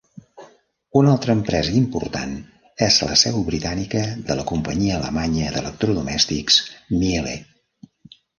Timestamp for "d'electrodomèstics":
5.59-6.59